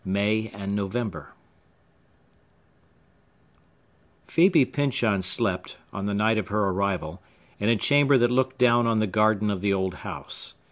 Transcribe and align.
V. 0.03 0.09
May 0.09 0.49
and 0.55 0.75
November 0.75 1.33
Phœbe 4.27 4.71
Pyncheon 4.73 5.21
slept, 5.21 5.77
on 5.93 6.07
the 6.07 6.15
night 6.15 6.39
of 6.39 6.47
her 6.47 6.69
arrival, 6.69 7.21
in 7.59 7.69
a 7.69 7.75
chamber 7.75 8.17
that 8.17 8.31
looked 8.31 8.57
down 8.57 8.87
on 8.87 8.97
the 8.97 9.05
garden 9.05 9.51
of 9.51 9.61
the 9.61 9.73
old 9.73 9.93
house. 10.01 10.55